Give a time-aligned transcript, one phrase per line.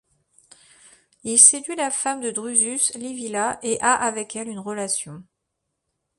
[1.23, 5.23] Il séduit la femme de Drusus, Livilla, et a avec elle une relation.